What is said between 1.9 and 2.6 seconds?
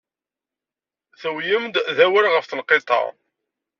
awal ɣef